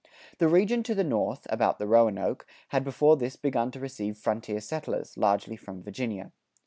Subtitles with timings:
[0.39, 4.59] The region to the north, about the Roanoke, had before this begun to receive frontier
[4.59, 6.31] settlers, largely from Virginia.